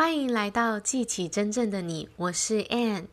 [0.00, 3.08] 欢迎来到记起真正的你，我是 Anne。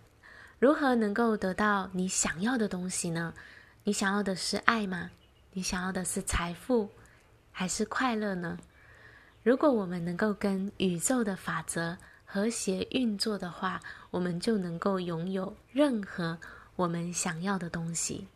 [0.57, 3.33] 如何能够得到你想要的东西呢？
[3.83, 5.11] 你想要的是爱吗？
[5.51, 6.89] 你想要的是财富，
[7.51, 8.57] 还是快乐呢？
[9.43, 16.39] 如果我们能够跟宇宙的法则和谐运作的话，我们就能够拥有任何
[16.77, 18.29] 我们想要的东西。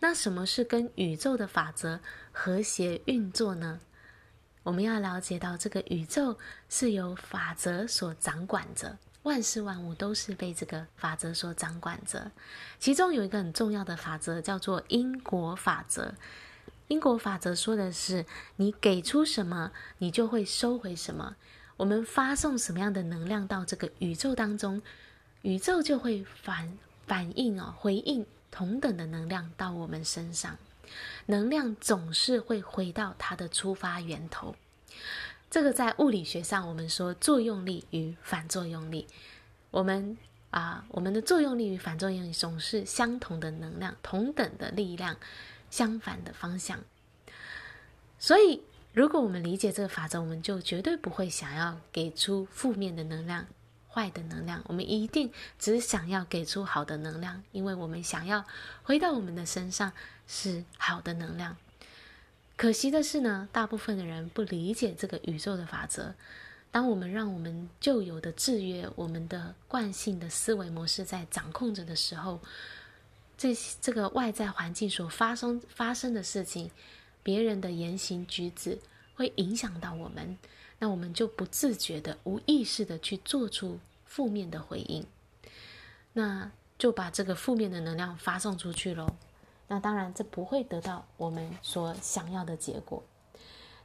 [0.00, 2.00] 那什么是跟宇宙的法则
[2.32, 3.80] 和谐运作呢？
[4.62, 6.38] 我们要了解到，这个宇宙
[6.68, 12.30] 是由法则所掌管着，万事万物都是被这个法则所掌管着。
[12.78, 16.14] 其中有一个很重要的法则，叫做因果法则。
[16.88, 18.24] 因果法则说的是，
[18.56, 21.36] 你给出什么，你就会收回什么。
[21.78, 24.80] 我们发送什么样的能量到这个宇宙当中，
[25.40, 30.56] 宇宙就会反反应哦，回应同等的能量到我们身上。
[31.26, 34.54] 能量总是会回到它的出发源头。
[35.50, 39.06] 这个在物理学上，我们说作用力与反作用力。
[39.70, 40.16] 我们
[40.50, 45.16] 啊，我们的作用力与反作用力总是相同的能量，同等的力量，
[45.70, 46.80] 相反的方向。
[48.18, 53.46] 所以，如果我们理解这个法则，我们就绝对不会想要给出负面的能量。
[53.94, 58.42] 坏的能量，我们一定只想要给出好的能量，因为我们想要
[58.84, 59.92] 回到我们的身上
[60.26, 61.58] 是好的能量。
[62.56, 66.14] 可惜的是呢，大部分的人不理解这个宇宙的法则。
[66.70, 72.40] 当我们让我们旧有的制约、我们的惯性的思维模式在掌控着的时候，
[73.36, 76.70] 这这个外在环境所发生发生的事情，
[77.22, 78.78] 别人的言行举止
[79.16, 80.38] 会影响到我们。
[80.78, 85.06] 那我们就不自觉的、无意识的去做出负面的回应，
[86.14, 89.14] 那就把这个负面的能量发送出去喽。
[89.72, 93.02] 那当然，这不会得到我们所想要的结果。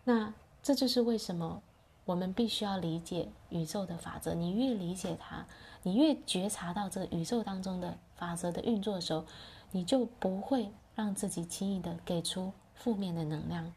[0.03, 1.61] 那这就是为什么
[2.03, 4.33] 我们必须要理解宇宙的法则。
[4.33, 5.45] 你越理解它，
[5.83, 9.23] 你越觉察到这个宇宙当中的法则的运作的时候，
[9.71, 13.71] 你就不会让自己轻易的给出负面的能量。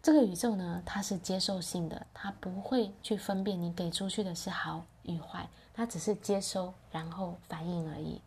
[0.00, 8.22] 这个宇宙呢，它是接受性的，它不会去分辨你给出去的是好与坏，它只是接收然后反应而已。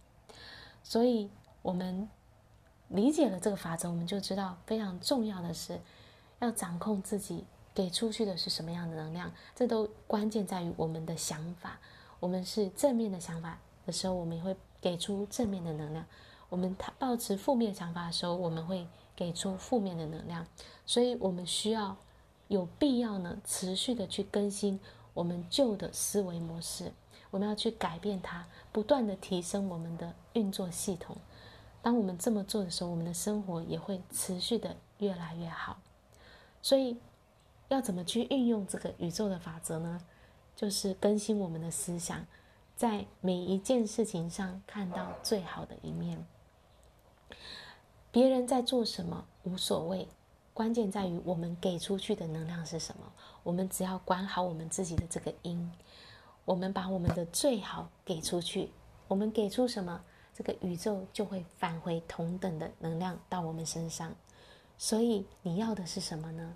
[0.84, 1.31] 所以，
[1.63, 2.07] 我们
[2.90, 5.79] 理解了这个法则，我们就知道非常重要的是
[6.38, 7.44] 要掌控自己
[7.74, 9.31] 给出去的是什么样的能量。
[9.56, 11.79] 这都关键在于我们的想法。
[12.19, 13.57] 我们是正面的想法
[13.88, 16.06] 的时候，我们也会给出正面的能量；
[16.50, 18.88] 我们抱持负面想法的时候，我们会。
[19.16, 20.44] 给出负面的能量，
[20.88, 21.96] 所以我们需要
[22.47, 24.79] 有必要呢，持续的去更新
[25.13, 26.91] 我们旧的思维模式。
[27.29, 31.16] 我们要去改变它，不断的提升我们的运作系统。
[31.83, 35.77] 当我们这么做的时候，我们的生活也会持续的越来越好。
[36.61, 36.97] 所以，
[37.67, 39.99] 要怎么去运用这个宇宙的法则呢？
[40.55, 42.25] 就是更新我们的思想，
[42.75, 46.25] 在每一件事情上看到最好的一面。
[48.11, 50.07] 别人在做什么无所谓，
[50.53, 53.11] 关键在于我们给出去的能量是什么。
[53.43, 55.69] 我们只要管好我们自己的这个因，
[56.45, 58.72] 我们把我们的最好给出去。
[59.09, 60.01] 我们给出什么，
[60.35, 64.13] 这个宇宙就会返回同等的能量到我们身上。
[64.77, 66.55] 所以你要的是什么呢？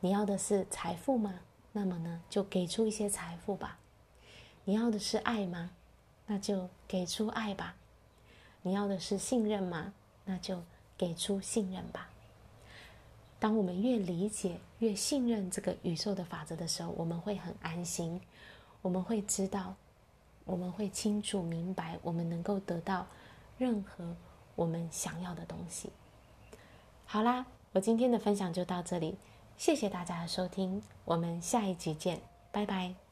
[0.00, 1.40] 你要的是财富吗？
[1.72, 3.78] 那么呢，就给出一些财富吧。
[4.64, 5.70] 你要的是爱吗？
[6.26, 7.76] 那就给出爱吧。
[8.62, 9.92] 你要的是信任吗？
[10.24, 10.62] 那就。
[11.00, 12.10] 给出信任吧。
[13.38, 18.20] 当我们越理解、越信任这个宇宙的法则的时候，我们会很安心。
[18.82, 19.76] 我们会知道，
[20.44, 23.06] 我们会清楚明白，我们能够得到
[23.58, 24.16] 任何
[24.54, 25.90] 我们想要的东西。
[27.04, 29.16] 好啦，我今天的分享就到这里，
[29.56, 32.20] 谢谢大家的收听，我们下一集见，
[32.50, 33.09] 拜拜。